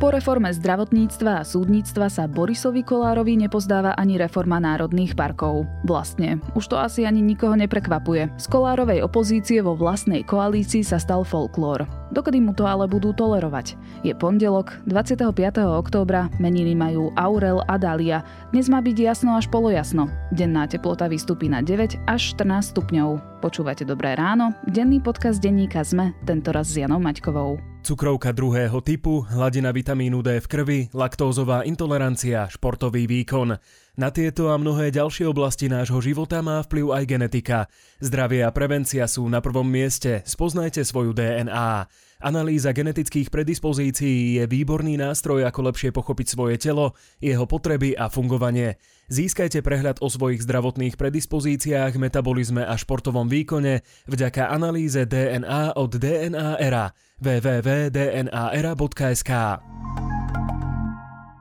[0.00, 5.68] Po reforme zdravotníctva a súdnictva sa Borisovi Kolárovi nepozdáva ani reforma národných parkov.
[5.84, 8.32] Vlastne, už to asi ani nikoho neprekvapuje.
[8.40, 11.84] Z Kolárovej opozície vo vlastnej koalícii sa stal folklór.
[12.16, 13.76] Dokedy mu to ale budú tolerovať?
[14.00, 15.20] Je pondelok, 25.
[15.68, 18.24] októbra, meniny majú Aurel a Dalia.
[18.56, 20.08] Dnes má byť jasno až polojasno.
[20.32, 23.44] Denná teplota vystúpi na 9 až 14 stupňov.
[23.44, 27.69] Počúvate Dobré ráno, denný podcast denníka ZME, tentoraz s Janou Maťkovou.
[27.82, 33.58] Cukrovka druhého typu, hladina vitamínu D v krvi, laktózová intolerancia, športový výkon.
[34.00, 37.68] Na tieto a mnohé ďalšie oblasti nášho života má vplyv aj genetika.
[38.00, 40.24] Zdravie a prevencia sú na prvom mieste.
[40.24, 41.84] Spoznajte svoju DNA.
[42.24, 48.80] Analýza genetických predispozícií je výborný nástroj, ako lepšie pochopiť svoje telo, jeho potreby a fungovanie.
[49.12, 56.56] Získajte prehľad o svojich zdravotných predispozíciách, metabolizme a športovom výkone vďaka analýze DNA od DNA
[56.56, 56.88] Era
[57.20, 58.00] www.dnaera.sk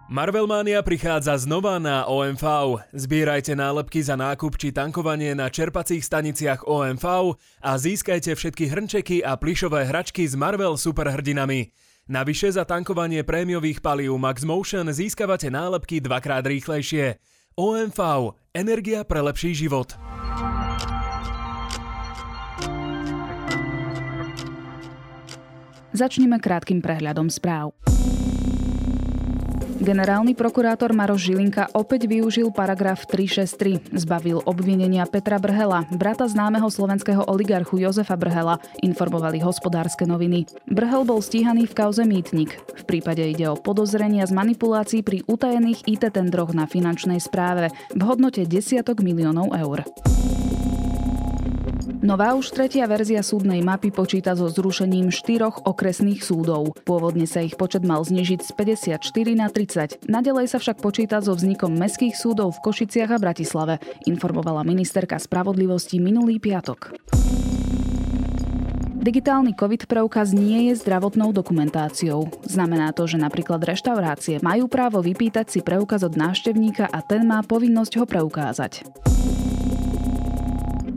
[0.10, 2.42] Marvelmania prichádza znova na OMV.
[2.98, 9.38] Zbierajte nálepky za nákup či tankovanie na čerpacích staniciach OMV a získajte všetky hrnčeky a
[9.38, 11.70] plišové hračky s Marvel superhrdinami.
[12.10, 17.22] Navyše za tankovanie prémiových palív Max Motion získavate nálepky dvakrát rýchlejšie.
[17.54, 18.34] OMV.
[18.50, 19.94] Energia pre lepší život.
[25.94, 27.89] Začneme krátkým prehľadom správ.
[29.80, 33.96] Generálny prokurátor Maroš Žilinka opäť využil paragraf 363.
[33.96, 40.52] Zbavil obvinenia Petra Brhela, brata známeho slovenského oligarchu Jozefa Brhela, informovali hospodárske noviny.
[40.68, 42.60] Brhel bol stíhaný v kauze Mýtnik.
[42.76, 48.02] V prípade ide o podozrenia z manipulácií pri utajených IT tendroch na finančnej správe v
[48.04, 49.88] hodnote desiatok miliónov eur.
[52.00, 56.72] Nová už tretia verzia súdnej mapy počíta so zrušením štyroch okresných súdov.
[56.88, 58.52] Pôvodne sa ich počet mal znižiť z
[58.96, 59.04] 54
[59.36, 60.08] na 30.
[60.08, 66.00] Nadalej sa však počíta so vznikom mestských súdov v Košiciach a Bratislave, informovala ministerka spravodlivosti
[66.00, 66.96] minulý piatok.
[69.00, 72.32] Digitálny COVID preukaz nie je zdravotnou dokumentáciou.
[72.48, 77.44] Znamená to, že napríklad reštaurácie majú právo vypýtať si preukaz od návštevníka a ten má
[77.44, 78.88] povinnosť ho preukázať.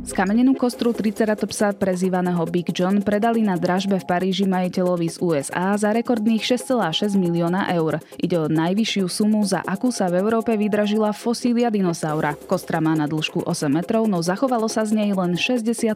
[0.03, 5.95] Skamenenú kostru Triceratopsa prezývaného Big John predali na dražbe v Paríži majiteľovi z USA za
[5.95, 8.03] rekordných 6,6 milióna eur.
[8.19, 12.35] Ide o najvyššiu sumu, za akú sa v Európe vydražila fosília dinosaura.
[12.51, 15.95] Kostra má na dĺžku 8 metrov, no zachovalo sa z nej len 60%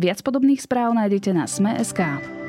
[0.00, 2.39] Viac podobných správ nájdete na Sme.sk.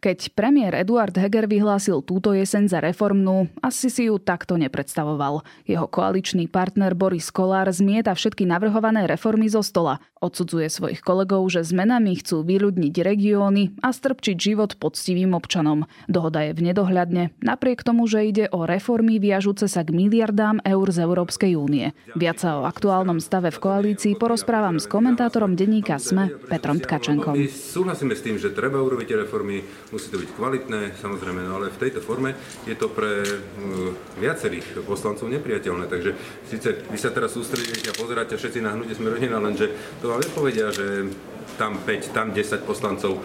[0.00, 5.44] Keď premiér Eduard Heger vyhlásil túto jeseň za reformnú, asi si ju takto nepredstavoval.
[5.68, 10.00] Jeho koaličný partner Boris Kolár zmieta všetky navrhované reformy zo stola.
[10.24, 15.84] Odsudzuje svojich kolegov, že zmenami chcú vyľudniť regióny a strpčiť život poctivým občanom.
[16.08, 20.88] Dohoda je v nedohľadne, napriek tomu, že ide o reformy viažúce sa k miliardám eur
[20.88, 21.92] z Európskej únie.
[22.16, 27.36] Viac sa o aktuálnom stave v koalícii porozprávam s komentátorom denníka SME Petrom Tkačenkom.
[27.52, 31.80] Súhlasíme s tým, že treba urobiť reformy, musí to byť kvalitné, samozrejme, no ale v
[31.82, 32.34] tejto forme
[32.66, 35.90] je to pre uh, viacerých poslancov nepriateľné.
[35.90, 36.10] Takže
[36.46, 40.22] síce vy sa teraz sústredíte a pozeráte všetci na hnutie sme rodina, lenže to vám
[40.22, 41.10] nepovedia, že
[41.56, 43.18] tam 5, tam 10 poslancov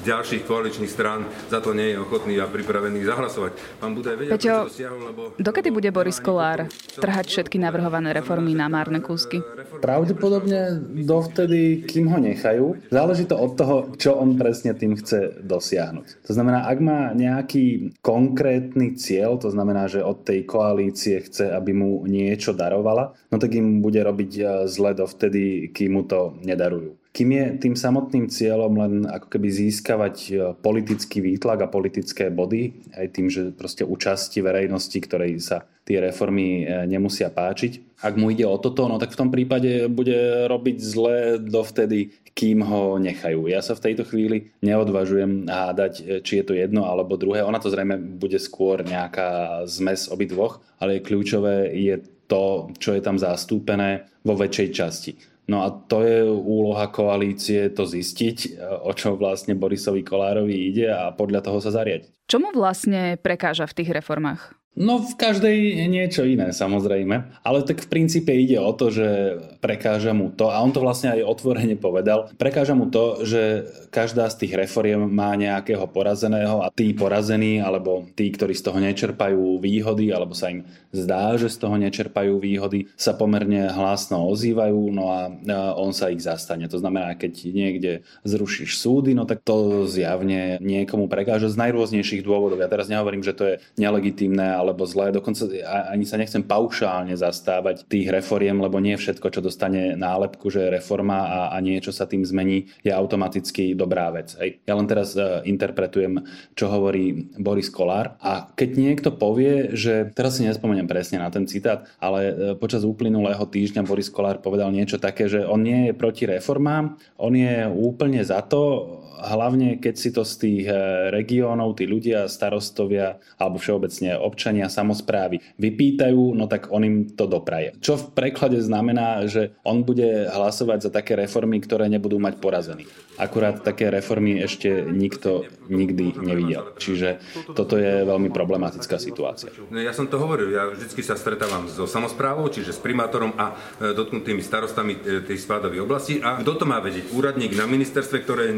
[0.00, 3.52] z ďalších koaličných strán za to nie je ochotný a pripravený zahlasovať.
[3.78, 5.20] Pán Budaj vedia, Peťo, stiahol, lebo...
[5.38, 6.66] dokedy bude Boris Kolár
[6.98, 9.40] trhať všetky navrhované reformy na márne kúsky?
[9.78, 12.78] Pravdepodobne dovtedy, kým ho nechajú.
[12.88, 16.26] Záleží to od toho, čo on presne tým chce dosiahnuť.
[16.26, 21.72] To znamená, ak má nejaký konkrétny cieľ, to znamená, že od tej koalície chce, aby
[21.76, 27.03] mu niečo darovala, no tak im bude robiť eh, zle dovtedy, kým mu to nedarujú
[27.14, 32.90] kým je tým samotným cieľom len ako keby získavať e, politický výtlak a politické body,
[32.90, 38.02] aj tým, že proste účasti verejnosti, ktorej sa tie reformy e, nemusia páčiť.
[38.02, 42.66] Ak mu ide o toto, no tak v tom prípade bude robiť zle dovtedy, kým
[42.66, 43.46] ho nechajú.
[43.46, 47.46] Ja sa v tejto chvíli neodvažujem hádať, e, či je to jedno alebo druhé.
[47.46, 53.22] Ona to zrejme bude skôr nejaká zmes obidvoch, ale kľúčové je to, čo je tam
[53.22, 55.33] zastúpené vo väčšej časti.
[55.44, 61.12] No a to je úloha koalície to zistiť, o čo vlastne Borisovi Kolárovi ide a
[61.12, 62.24] podľa toho sa zariadiť.
[62.24, 64.56] Čomu vlastne prekáža v tých reformách?
[64.74, 70.10] No v každej niečo iné samozrejme, ale tak v princípe ide o to, že prekáža
[70.10, 74.42] mu to, a on to vlastne aj otvorene povedal, prekáža mu to, že každá z
[74.42, 80.10] tých reforiem má nejakého porazeného a tí porazení, alebo tí, ktorí z toho nečerpajú výhody,
[80.10, 85.30] alebo sa im zdá, že z toho nečerpajú výhody, sa pomerne hlásno ozývajú, no a
[85.78, 86.66] on sa ich zastane.
[86.66, 87.92] To znamená, keď niekde
[88.26, 92.58] zrušíš súdy, no tak to zjavne niekomu prekáža z najrôznejších dôvodov.
[92.58, 95.12] Ja teraz nehovorím, že to je nelegitímne alebo zlé.
[95.12, 95.44] Dokonca
[95.92, 100.74] ani sa nechcem paušálne zastávať tých reforiem, lebo nie všetko, čo dostane nálepku, že je
[100.80, 104.32] reforma a, a niečo sa tým zmení, je automaticky dobrá vec.
[104.40, 104.64] Hej.
[104.64, 106.24] Ja len teraz uh, interpretujem,
[106.56, 108.16] čo hovorí Boris Kolár.
[108.24, 112.88] A keď niekto povie, že teraz si nespomeniem presne na ten citát, ale uh, počas
[112.88, 117.68] uplynulého týždňa Boris Kolár povedal niečo také, že on nie je proti reformám, on je
[117.68, 120.76] úplne za to, hlavne keď si to z tých eh,
[121.14, 127.76] regiónov, tí ľudia, starostovia alebo všeobecne občania, samozprávy vypýtajú, no tak on im to dopraje.
[127.78, 132.90] Čo v preklade znamená, že on bude hlasovať za také reformy, ktoré nebudú mať porazených.
[133.14, 136.74] Akurát také reformy ešte nikto nikdy nevidel.
[136.74, 137.22] Čiže
[137.54, 139.54] toto je veľmi problematická situácia.
[139.70, 143.54] No, ja som to hovoril, ja vždy sa stretávam so samozprávou, čiže s primátorom a
[143.78, 146.18] e, dotknutými starostami e, tej spádovej oblasti.
[146.18, 147.14] A kto to má vedieť?
[147.14, 148.50] Úradník na ministerstve, ktoré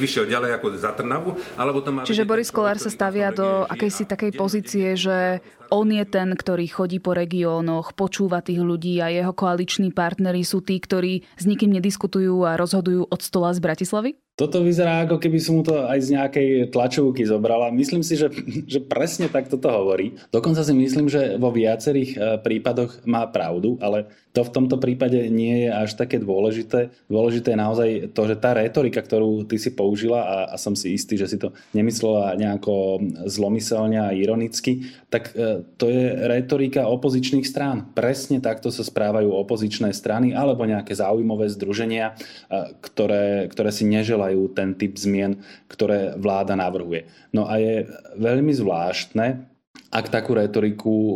[0.00, 1.36] nevyšiel ďalej ako za Trnavu?
[1.60, 6.02] Alebo to má Čiže Boris Kolár sa stavia do akejsi takej pozície, že on je
[6.08, 11.28] ten, ktorý chodí po regiónoch, počúva tých ľudí a jeho koaliční partnery sú tí, ktorí
[11.36, 14.16] s nikým nediskutujú a rozhodujú od stola z Bratislavy?
[14.40, 17.68] Toto vyzerá ako keby som mu to aj z nejakej tlačovky zobrala.
[17.68, 18.32] Myslím si, že,
[18.64, 20.16] že presne tak toto hovorí.
[20.32, 25.26] Dokonca si myslím, že vo viacerých e, prípadoch má pravdu, ale to v tomto prípade
[25.26, 26.94] nie je až také dôležité.
[27.10, 30.94] Dôležité je naozaj to, že tá retorika, ktorú ty si použila a, a som si
[30.94, 37.42] istý, že si to nemyslela nejako zlomyselne a ironicky, tak e, to je retorika opozičných
[37.42, 37.90] strán.
[37.90, 42.14] Presne takto sa správajú opozičné strany alebo nejaké záujmové združenia,
[42.46, 47.10] e, ktoré, ktoré si neželajú majú ten typ zmien, ktoré vláda navrhuje.
[47.34, 49.50] No a je veľmi zvláštne,
[49.90, 51.14] ak takú retoriku e,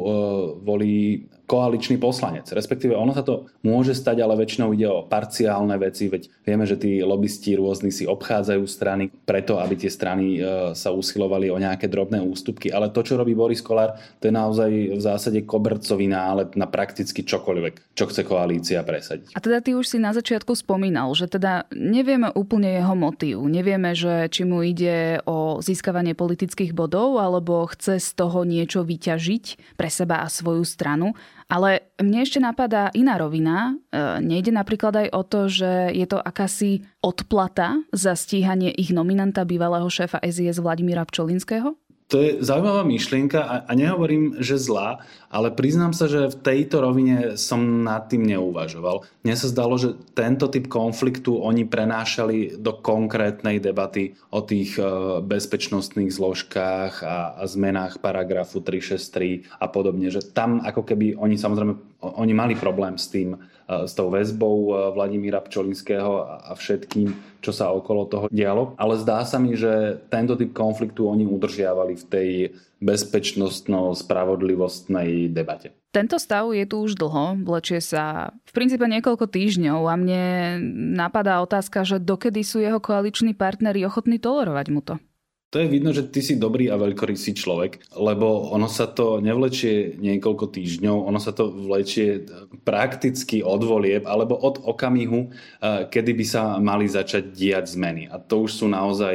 [0.66, 2.48] volí koaličný poslanec.
[2.48, 6.80] Respektíve ono sa to môže stať, ale väčšinou ide o parciálne veci, veď vieme, že
[6.80, 11.86] tí lobbysti rôzni si obchádzajú strany preto, aby tie strany e, sa usilovali o nejaké
[11.88, 12.72] drobné ústupky.
[12.72, 17.20] Ale to, čo robí Boris Kolár, to je naozaj v zásade kobercový nálet na prakticky
[17.20, 19.36] čokoľvek, čo chce koalícia presadiť.
[19.36, 23.44] A teda ty už si na začiatku spomínal, že teda nevieme úplne jeho motív.
[23.44, 29.76] Nevieme, že či mu ide o získavanie politických bodov, alebo chce z toho niečo vyťažiť
[29.76, 31.12] pre seba a svoju stranu.
[31.48, 33.76] Ale mne ešte napadá iná rovina.
[33.92, 39.44] E, nejde napríklad aj o to, že je to akási odplata za stíhanie ich nominanta
[39.44, 41.76] bývalého šéfa SIS Vladimíra Pčolinského?
[42.14, 45.02] To je zaujímavá myšlienka a, a nehovorím, že zlá,
[45.34, 49.02] ale priznám sa, že v tejto rovine som nad tým neuvažoval.
[49.26, 54.86] Mne sa zdalo, že tento typ konfliktu oni prenášali do konkrétnej debaty o tých e,
[55.26, 60.06] bezpečnostných zložkách a, a zmenách paragrafu 363 a podobne.
[60.06, 63.38] Že tam ako keby oni samozrejme oni mali problém s tým, e,
[63.88, 68.74] s tou väzbou e, Vladimíra Pčolinského a všetkým, čo sa okolo toho dialo.
[68.76, 72.52] Ale zdá sa mi, že tento typ konfliktu oni udržiavali v tej
[72.84, 75.72] bezpečnostno-spravodlivostnej debate.
[75.94, 80.22] Tento stav je tu už dlho, vlečie sa v princípe niekoľko týždňov a mne
[80.98, 84.98] napadá otázka, že dokedy sú jeho koaliční partnery ochotní tolerovať mu to?
[85.54, 89.94] To je vidno, že ty si dobrý a veľkorysý človek, lebo ono sa to nevlečie
[90.02, 92.26] niekoľko týždňov, ono sa to vlečie
[92.66, 98.10] prakticky od volieb alebo od okamihu, eh, kedy by sa mali začať diať zmeny.
[98.10, 99.14] A to už sú naozaj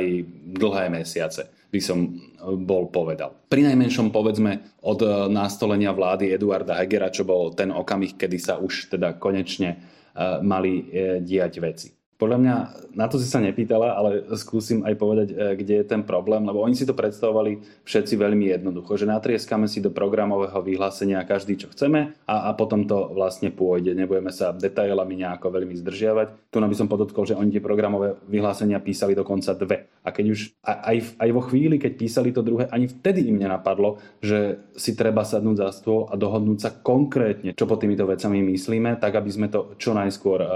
[0.55, 3.35] dlhé mesiace, by som eh, bol povedal.
[3.51, 8.55] Pri najmenšom povedzme od eh, nastolenia vlády Eduarda Hegera, čo bol ten okamih, kedy sa
[8.55, 10.83] už teda konečne mali
[11.23, 11.98] diať veci.
[12.19, 12.55] Podľa mňa,
[12.99, 16.59] na to si sa nepýtala, ale skúsim aj povedať, e, kde je ten problém, lebo
[16.59, 21.71] oni si to predstavovali všetci veľmi jednoducho, že natrieskame si do programového vyhlásenia každý, čo
[21.71, 23.95] chceme a, a potom to vlastne pôjde.
[23.95, 26.51] Nebudeme sa detailami nejako veľmi zdržiavať.
[26.51, 29.87] Tu by som podotkol, že oni tie programové vyhlásenia písali dokonca dve.
[30.03, 34.03] A keď už aj, aj vo chvíli, keď písali to druhé, ani vtedy im nenapadlo,
[34.19, 38.99] že si treba sadnúť za stôl a dohodnúť sa konkrétne, čo pod týmito vecami myslíme,
[38.99, 40.47] tak aby sme to čo najskôr e,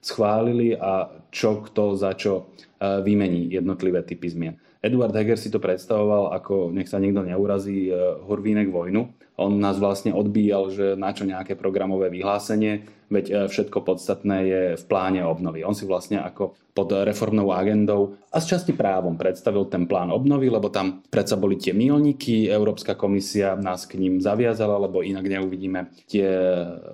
[0.00, 4.54] schválili a čo kto za čo e, vymení jednotlivé typy zmien.
[4.78, 7.90] Eduard Heger si to predstavoval ako, nech sa nikto neurazí,
[8.26, 9.10] Horvínek vojnu.
[9.38, 14.62] On nás vlastne odbíjal, že na čo nejaké programové vyhlásenie, veď e, všetko podstatné je
[14.74, 15.62] v pláne obnovy.
[15.62, 20.50] On si vlastne ako pod reformnou agendou a z časti právom predstavil ten plán obnovy,
[20.50, 25.90] lebo tam predsa boli tie milníky, Európska komisia nás k ním zaviazala, lebo inak neuvidíme
[26.10, 26.26] tie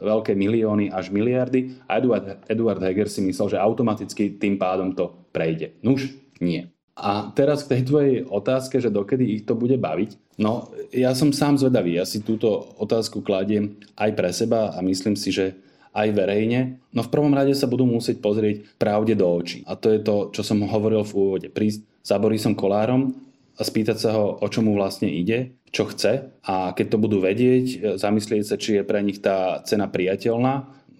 [0.04, 5.16] veľké milióny až miliardy a Eduard, Eduard Heger si myslel, že automaticky tým pádom to
[5.32, 5.80] prejde.
[5.80, 6.12] Nuž,
[6.44, 6.73] nie.
[6.94, 10.38] A teraz k tej tvojej otázke, že dokedy ich to bude baviť.
[10.38, 11.98] No, ja som sám zvedavý.
[11.98, 15.58] Ja si túto otázku kladiem aj pre seba a myslím si, že
[15.94, 16.78] aj verejne.
[16.90, 19.62] No v prvom rade sa budú musieť pozrieť pravde do očí.
[19.66, 21.48] A to je to, čo som hovoril v úvode.
[21.50, 23.14] Prísť za Borisom Kolárom
[23.54, 27.98] a spýtať sa ho, o čomu vlastne ide, čo chce a keď to budú vedieť,
[27.98, 30.54] zamyslieť sa, či je pre nich tá cena priateľná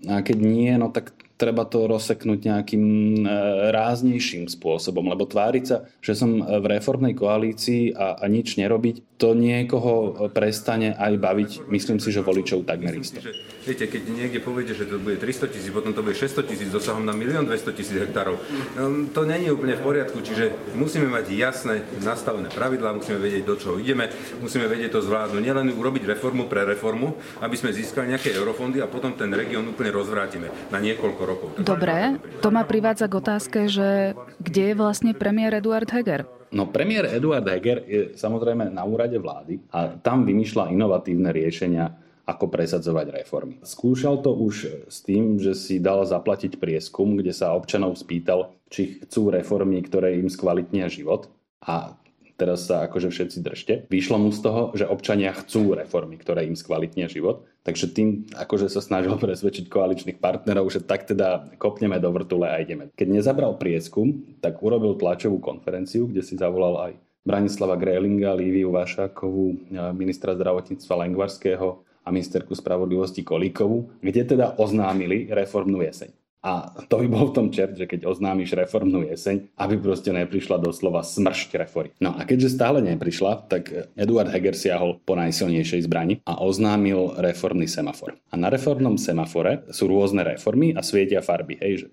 [0.06, 2.84] a keď nie, no tak treba to rozseknúť nejakým
[3.20, 3.28] e,
[3.68, 9.36] ráznejším spôsobom, lebo tváriť sa, že som v reformnej koalícii a, a nič nerobiť, to
[9.36, 13.22] niekoho prestane aj baviť, myslím si, že voličov takmer isto.
[13.64, 17.06] Viete, keď niekde poviete, že to bude 300 tisíc, potom to bude 600 tisíc, dosahom
[17.06, 18.36] na 1 200 tisíc hektárov,
[18.76, 23.56] no, to není úplne v poriadku, čiže musíme mať jasné nastavené pravidlá, musíme vedieť, do
[23.56, 24.10] čoho ideme,
[24.42, 28.90] musíme vedieť to zvládnuť, nielen urobiť reformu pre reformu, aby sme získali nejaké eurofondy a
[28.90, 31.49] potom ten región úplne rozvrátime na niekoľko rokov.
[31.59, 36.25] Dobre, to ma privádza k otázke, že kde je vlastne premiér Eduard Heger?
[36.55, 41.91] No premiér Eduard Heger je samozrejme na úrade vlády a tam vymýšľa inovatívne riešenia,
[42.25, 43.61] ako presadzovať reformy.
[43.61, 49.05] Skúšal to už s tým, že si dal zaplatiť prieskum, kde sa občanov spýtal, či
[49.05, 51.29] chcú reformy, ktoré im skvalitnia život.
[51.61, 52.00] A
[52.35, 53.75] teraz sa akože všetci držte.
[53.91, 57.47] Vyšlo mu z toho, že občania chcú reformy, ktoré im skvalitnia život.
[57.64, 62.61] Takže tým akože sa snažil presvedčiť koaličných partnerov, že tak teda kopneme do vrtule a
[62.61, 62.91] ideme.
[62.95, 66.93] Keď nezabral prieskum, tak urobil tlačovú konferenciu, kde si zavolal aj
[67.25, 75.81] Branislava Grélinga, Líviu Vašákovú, ministra zdravotníctva Lengvarského a ministerku spravodlivosti Kolíkovú, kde teda oznámili reformnú
[75.81, 76.12] jeseň.
[76.44, 80.60] A to by bol v tom čert, že keď oznámiš reformnú jeseň, aby proste neprišla
[80.60, 81.96] doslova smršť reformy.
[82.04, 87.64] No a keďže stále neprišla, tak Eduard Heger siahol po najsilnejšej zbrani a oznámil reformný
[87.64, 88.20] semafor.
[88.28, 91.56] A na reformnom semafore sú rôzne reformy a svietia farby.
[91.56, 91.86] Hej, že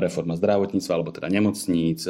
[0.00, 2.08] reforma zdravotníctva, alebo teda nemocníc,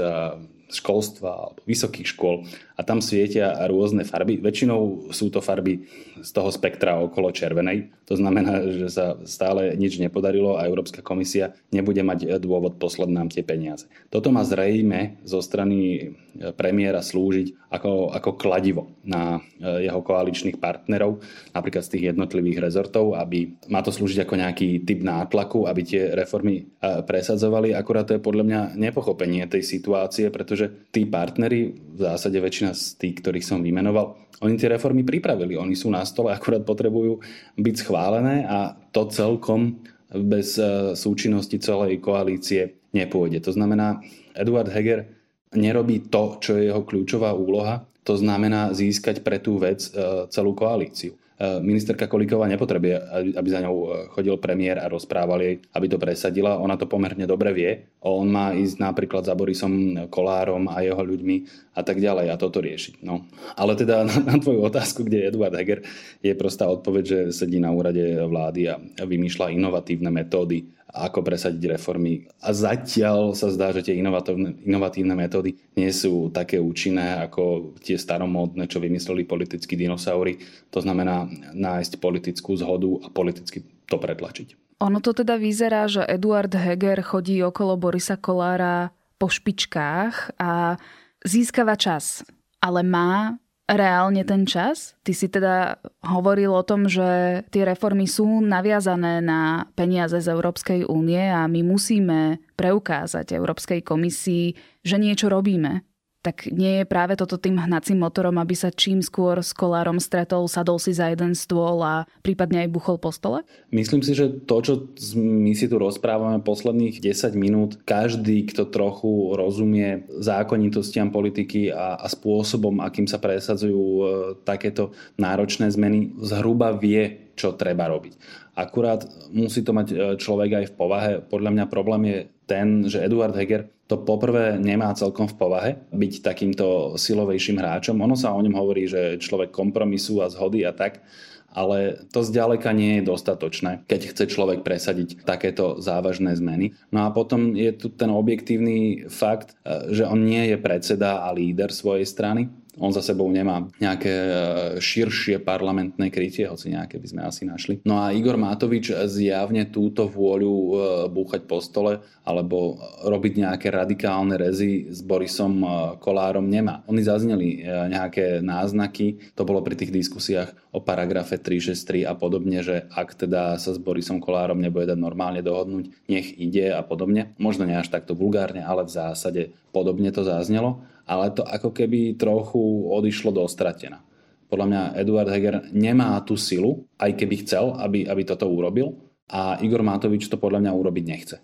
[0.71, 4.41] školstva alebo vysokých škôl a tam svietia rôzne farby.
[4.41, 5.85] Väčšinou sú to farby
[6.21, 7.93] z toho spektra okolo červenej.
[8.09, 13.29] To znamená, že sa stále nič nepodarilo a Európska komisia nebude mať dôvod poslať nám
[13.29, 13.87] tie peniaze.
[14.09, 16.11] Toto má zrejme zo strany
[16.57, 21.21] premiéra slúžiť ako, ako kladivo na jeho koaličných partnerov,
[21.53, 26.03] napríklad z tých jednotlivých rezortov, aby má to slúžiť ako nejaký typ nátlaku, aby tie
[26.17, 27.77] reformy presadzovali.
[27.77, 32.76] Akurát to je podľa mňa nepochopenie tej situácie, pretože pretože tí partnery, v zásade väčšina
[32.76, 37.25] z tých, ktorých som vymenoval, oni tie reformy pripravili, oni sú na stole, akurát potrebujú
[37.57, 39.81] byť schválené a to celkom
[40.12, 43.40] bez e, súčinnosti celej koalície nepôjde.
[43.49, 44.05] To znamená,
[44.37, 45.09] Eduard Heger
[45.57, 50.52] nerobí to, čo je jeho kľúčová úloha, to znamená získať pre tú vec e, celú
[50.52, 51.17] koalíciu.
[51.40, 53.00] E, ministerka Kolíková nepotrebuje,
[53.32, 56.61] aby za ňou e, chodil premiér a rozprával jej, aby to presadila.
[56.61, 57.70] Ona to pomerne dobre vie.
[58.04, 61.37] On má ísť napríklad za Borisom Kolárom a jeho ľuďmi
[61.73, 63.00] a tak ďalej a toto riešiť.
[63.00, 63.25] No.
[63.56, 65.80] Ale teda na, na tvoju otázku, kde je Eduard Heger,
[66.20, 72.26] je prostá odpoveď, že sedí na úrade vlády a vymýšľa inovatívne metódy ako presadiť reformy.
[72.42, 77.94] A zatiaľ sa zdá, že tie inovatívne, inovatívne metódy nie sú také účinné ako tie
[77.94, 80.42] staromódne, čo vymysleli politickí dinosaury.
[80.75, 84.78] To znamená nájsť politickú zhodu a politicky to pretlačiť.
[84.80, 90.80] Ono to teda vyzerá, že Eduard Heger chodí okolo Borisa Kolára po špičkách a
[91.20, 92.25] získava čas.
[92.64, 93.37] Ale má
[93.75, 94.95] reálne ten čas?
[95.03, 100.87] Ty si teda hovoril o tom, že tie reformy sú naviazané na peniaze z Európskej
[100.87, 105.89] únie a my musíme preukázať Európskej komisii, že niečo robíme
[106.21, 110.45] tak nie je práve toto tým hnacím motorom, aby sa čím skôr s kolárom stretol,
[110.53, 113.41] sadol si za jeden stôl a prípadne aj buchol po stole?
[113.73, 114.73] Myslím si, že to, čo
[115.17, 122.07] my si tu rozprávame posledných 10 minút, každý, kto trochu rozumie zákonitostiam politiky a, a
[122.12, 124.03] spôsobom, akým sa presadzujú e,
[124.45, 128.12] takéto náročné zmeny, zhruba vie, čo treba robiť.
[128.61, 131.12] Akurát musí to mať e, človek aj v povahe.
[131.25, 136.12] Podľa mňa problém je ten, že Eduard Heger to poprvé nemá celkom v povahe byť
[136.23, 137.97] takýmto silovejším hráčom.
[137.99, 141.02] Ono sa o ňom hovorí, že človek kompromisu a zhody a tak,
[141.50, 146.79] ale to zďaleka nie je dostatočné, keď chce človek presadiť takéto závažné zmeny.
[146.95, 151.35] No a potom je tu ten objektívny fakt, e, že on nie je predseda a
[151.35, 152.47] líder svojej strany,
[152.79, 154.33] on za sebou nemá nejaké e,
[154.79, 157.75] širšie parlamentné krytie, hoci nejaké by sme asi našli.
[157.83, 160.73] No a Igor Matovič zjavne túto vôľu e,
[161.11, 165.67] búchať po stole alebo robiť nejaké radikálne rezy s Borisom e,
[165.99, 166.87] Kolárom nemá.
[166.87, 172.87] Oni zazneli nejaké náznaky, to bolo pri tých diskusiách o paragrafe 363 a podobne, že
[172.95, 177.35] ak teda sa s Borisom Kolárom nebude dať normálne dohodnúť, nech ide a podobne.
[177.43, 179.43] Možno nie až takto vulgárne, ale v zásade
[179.75, 184.07] podobne to zaznelo ale to ako keby trochu odišlo do stratena.
[184.47, 188.95] Podľa mňa Eduard Heger nemá tú silu, aj keby chcel, aby, aby toto urobil
[189.31, 191.37] a Igor Matovič to podľa mňa urobiť nechce.
[191.38, 191.43] E,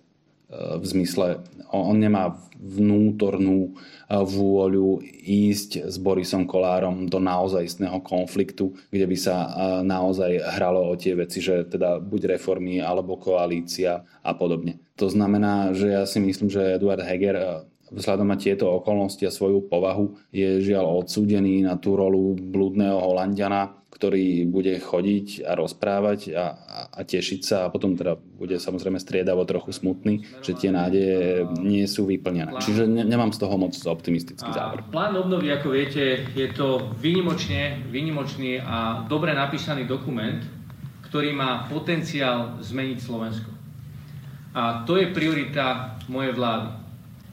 [0.78, 3.70] v zmysle, on nemá vnútornú e,
[4.10, 9.48] vôľu ísť s Borisom Kolárom do naozajstného konfliktu, kde by sa e,
[9.86, 14.82] naozaj hralo o tie veci, že teda buď reformy alebo koalícia a podobne.
[14.98, 19.70] To znamená, že ja si myslím, že Eduard Heger vzhľadom na tieto okolnosti a svoju
[19.70, 26.52] povahu je žiaľ odsúdený na tú rolu blúdneho Holandiana, ktorý bude chodiť a rozprávať a,
[26.52, 31.48] a, a tešiť sa a potom teda bude samozrejme striedavo trochu smutný, že tie nádeje
[31.64, 32.52] nie sú vyplnené.
[32.52, 32.60] Plán.
[32.60, 34.84] Čiže ne, nemám z toho moc optimistický záver.
[34.92, 40.44] Plán obnovy, ako viete, je to výnimočne, výnimočný a dobre napísaný dokument,
[41.08, 43.50] ktorý má potenciál zmeniť Slovensko.
[44.52, 46.85] A to je priorita mojej vlády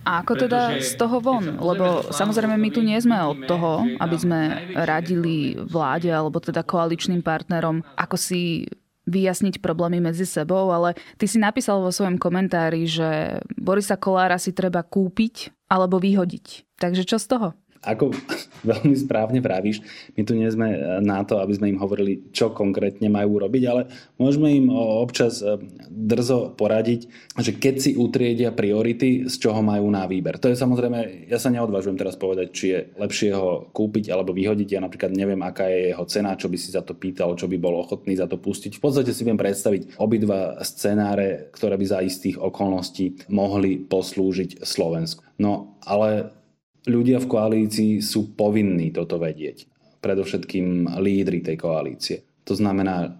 [0.03, 1.59] a ako teda z toho von?
[1.59, 4.39] Lebo samozrejme my tu nie sme od toho, aby sme
[4.75, 8.67] radili vláde alebo teda koaličným partnerom, ako si
[9.03, 14.55] vyjasniť problémy medzi sebou, ale ty si napísal vo svojom komentári, že Borisa Kolára si
[14.55, 16.77] treba kúpiť alebo vyhodiť.
[16.79, 17.47] Takže čo z toho?
[17.83, 18.15] Ako
[18.69, 19.83] veľmi správne vravíš,
[20.15, 23.63] my tu nie sme e, na to, aby sme im hovorili, čo konkrétne majú robiť,
[23.67, 25.59] ale môžeme im občas e,
[25.91, 27.11] drzo poradiť,
[27.43, 30.39] že keď si utriedia priority, z čoho majú na výber.
[30.39, 34.79] To je samozrejme, ja sa neodvážujem teraz povedať, či je lepšie ho kúpiť alebo vyhodiť.
[34.79, 37.59] Ja napríklad neviem, aká je jeho cena, čo by si za to pýtal, čo by
[37.59, 38.79] bol ochotný za to pustiť.
[38.79, 45.25] V podstate si viem predstaviť obidva scenáre, ktoré by za istých okolností mohli poslúžiť Slovensku.
[45.41, 46.42] No ale
[46.87, 49.67] ľudia v koalícii sú povinní toto vedieť.
[50.03, 52.17] Predovšetkým lídry tej koalície.
[52.43, 53.15] To znamená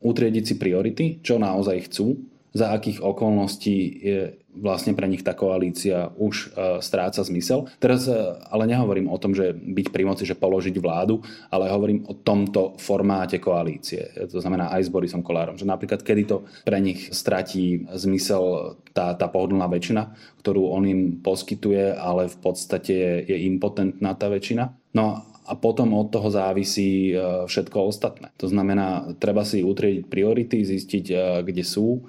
[0.00, 4.20] utriediť si priority, čo naozaj chcú, za akých okolností je
[4.52, 7.72] vlastne pre nich tá koalícia už e, stráca zmysel.
[7.80, 8.12] Teraz e,
[8.52, 12.76] ale nehovorím o tom, že byť pri moci, že položiť vládu, ale hovorím o tomto
[12.76, 14.12] formáte koalície.
[14.28, 15.56] To znamená aj s Borisom Kolárom.
[15.56, 20.12] Že napríklad, kedy to pre nich stratí zmysel tá, tá pohodlná väčšina,
[20.44, 24.76] ktorú on im poskytuje, ale v podstate je, impotentná tá väčšina.
[24.92, 28.28] No a potom od toho závisí e, všetko ostatné.
[28.36, 32.04] To znamená, treba si utriediť priority, zistiť, kde sú,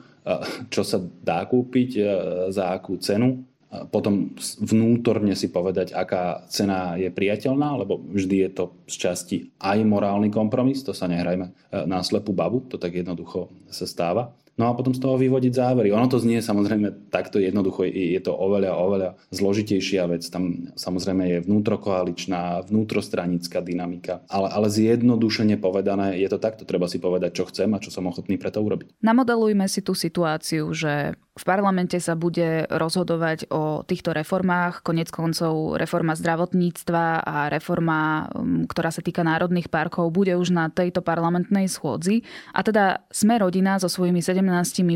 [0.71, 2.03] čo sa dá kúpiť, e,
[2.51, 3.43] za akú cenu.
[3.89, 9.81] Potom vnútorne si povedať, aká cena je priateľná, lebo vždy je to z časti aj
[9.81, 11.53] morálny kompromis, to sa nehrajme e,
[11.89, 14.29] na slepú babu, to tak jednoducho sa stáva.
[14.53, 15.89] No a potom z toho vyvodiť závery.
[15.89, 20.21] Ono to znie samozrejme takto jednoducho, je to oveľa, oveľa zložitejšia vec.
[20.29, 24.21] Tam samozrejme je vnútrokoaličná, vnútrostranická dynamika.
[24.29, 26.69] Ale, ale zjednodušene povedané, je to takto.
[26.69, 29.01] Treba si povedať, čo chcem a čo som ochotný pre to urobiť.
[29.01, 35.81] Namodelujme si tú situáciu, že v parlamente sa bude rozhodovať o týchto reformách, konec koncov
[35.81, 38.29] reforma zdravotníctva a reforma,
[38.69, 42.21] ktorá sa týka národných parkov, bude už na tejto parlamentnej schôdzi.
[42.53, 44.42] A teda sme rodina so svojimi 17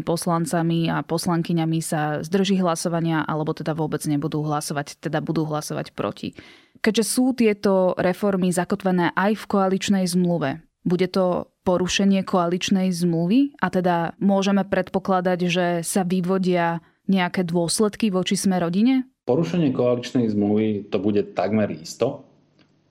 [0.03, 6.35] poslancami a poslankyňami sa zdrží hlasovania, alebo teda vôbec nebudú hlasovať, teda budú hlasovať proti.
[6.83, 13.67] Keďže sú tieto reformy zakotvené aj v koaličnej zmluve, bude to porušenie koaličnej zmluvy a
[13.67, 16.79] teda môžeme predpokladať, že sa vyvodia
[17.11, 19.03] nejaké dôsledky voči sme rodine?
[19.27, 22.26] Porušenie koaličnej zmluvy to bude takmer isto.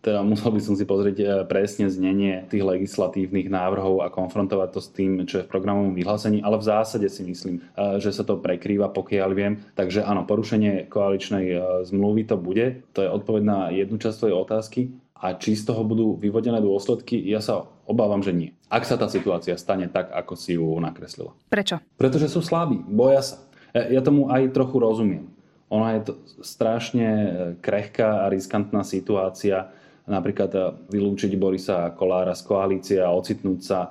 [0.07, 4.79] Teda musel by som si pozrieť eh, presne znenie tých legislatívnych návrhov a konfrontovať to
[4.79, 8.23] s tým, čo je v programovom vyhlásení, ale v zásade si myslím, eh, že sa
[8.23, 9.59] to prekrýva, pokiaľ viem.
[9.75, 11.59] Takže áno, porušenie koaličnej eh,
[11.91, 12.87] zmluvy to bude.
[12.95, 14.81] To je odpoveď na jednu časť tvojej otázky.
[15.19, 18.55] A či z toho budú vyvodené dôsledky, ja sa obávam, že nie.
[18.69, 21.33] Ak sa tá situácia stane tak, ako si ju nakreslila.
[21.49, 21.81] Prečo?
[21.97, 23.37] Pretože sú slabí, boja sa.
[23.73, 25.25] Ja tomu aj trochu rozumiem.
[25.73, 26.13] Ona je to
[26.45, 29.75] strašne e, krehká a riskantná situácia.
[30.07, 30.61] Napríklad e,
[30.95, 33.89] vylúčiť Borisa Kolára z koalície a ocitnúť sa e,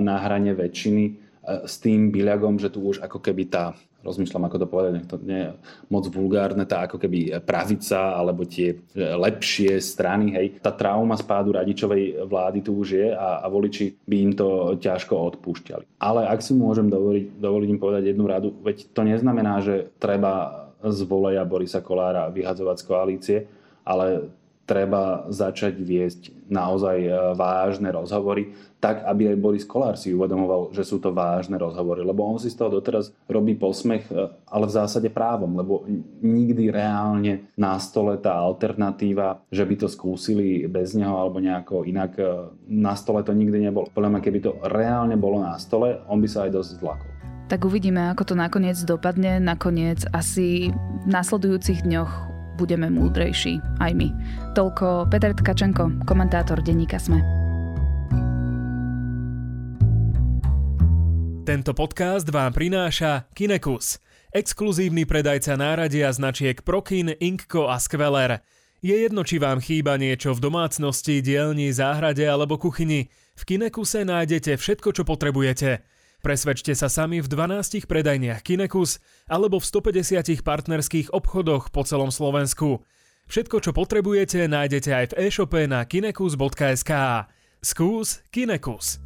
[0.00, 3.70] na hrane väčšiny s tým byľagom, že tu už ako keby tá
[4.06, 5.50] rozmýšľam, ako to povedať, nech to nie je
[5.90, 10.46] moc vulgárne, tá ako keby pravica alebo tie lepšie strany, hej.
[10.62, 15.14] Tá trauma spádu radičovej vlády tu už je a, a voliči by im to ťažko
[15.34, 15.98] odpúšťali.
[15.98, 20.66] Ale ak si môžem dovoliť, dovoliť im povedať jednu radu, veď to neznamená, že treba
[20.86, 23.38] z voleja Borisa Kolára vyhadzovať z koalície,
[23.82, 24.30] ale
[24.66, 28.50] treba začať viesť naozaj e, vážne rozhovory,
[28.82, 32.50] tak aby aj Boris Kolár si uvedomoval, že sú to vážne rozhovory, lebo on si
[32.50, 35.86] z toho doteraz robí posmech, e, ale v zásade právom, lebo
[36.20, 42.18] nikdy reálne na stole tá alternatíva, že by to skúsili bez neho alebo nejako inak,
[42.18, 43.86] e, na stole to nikdy nebolo.
[43.94, 47.10] Podľa mňa, keby to reálne bolo na stole, on by sa aj dosť zlakol.
[47.46, 49.38] Tak uvidíme, ako to nakoniec dopadne.
[49.38, 54.08] Nakoniec asi v nasledujúcich dňoch budeme múdrejší aj my.
[54.56, 57.20] Toľko Peter Tkačenko, komentátor denníka Sme.
[61.46, 64.02] Tento podcast vám prináša Kinekus,
[64.34, 68.42] exkluzívny predajca náradia značiek Prokin, Inkko a Skveler.
[68.82, 73.12] Je jedno, či vám chýba niečo v domácnosti, dielni, záhrade alebo kuchyni.
[73.38, 75.70] V Kinekuse nájdete všetko, čo potrebujete–
[76.26, 78.98] Presvedčte sa sami v 12 predajniach Kinekus
[79.30, 82.82] alebo v 150 partnerských obchodoch po celom Slovensku.
[83.30, 86.92] Všetko, čo potrebujete, nájdete aj v e-shope na kinekus.sk.
[87.62, 89.05] Skús Kinekus.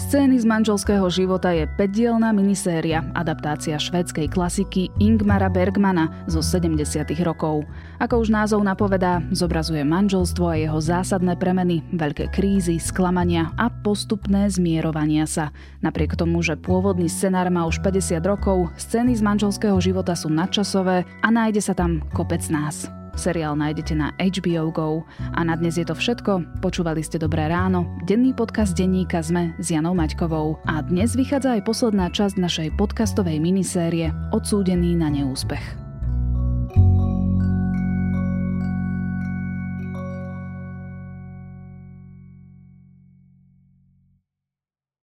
[0.00, 7.04] Scény z manželského života je 5-dielná miniséria, adaptácia švedskej klasiky Ingmara Bergmana zo 70.
[7.20, 7.68] rokov.
[8.00, 14.48] Ako už názov napovedá, zobrazuje manželstvo a jeho zásadné premeny, veľké krízy, sklamania a postupné
[14.48, 15.52] zmierovania sa.
[15.84, 21.04] Napriek tomu, že pôvodný scenár má už 50 rokov, scény z manželského života sú nadčasové
[21.04, 22.88] a nájde sa tam kopec nás.
[23.18, 25.02] Seriál nájdete na HBO GO.
[25.34, 26.62] A na dnes je to všetko.
[26.62, 30.62] Počúvali ste Dobré ráno, denný podcast denníka ZME s Janou Maťkovou.
[30.70, 35.89] A dnes vychádza aj posledná časť našej podcastovej minisérie Odsúdený na neúspech.